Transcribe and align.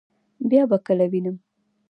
بیا 0.49 0.63
به 0.69 0.77
کله 0.85 1.05
وینم؟ 1.11 1.37